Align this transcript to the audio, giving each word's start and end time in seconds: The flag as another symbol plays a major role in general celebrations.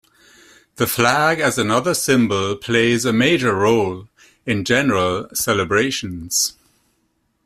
The 0.77 0.87
flag 0.87 1.39
as 1.39 1.59
another 1.59 1.93
symbol 1.93 2.55
plays 2.55 3.05
a 3.05 3.13
major 3.13 3.53
role 3.53 4.07
in 4.47 4.65
general 4.65 5.27
celebrations. 5.31 6.57